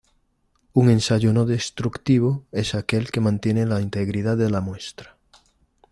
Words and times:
Un 0.73 0.89
ensayo 0.89 1.31
no 1.31 1.45
destructivo 1.45 2.43
es 2.51 2.73
aquel 2.73 3.11
que 3.11 3.19
mantiene 3.21 3.67
la 3.67 3.81
integridad 3.81 4.35
de 4.35 4.49
la 4.49 4.59
muestra. 4.59 5.15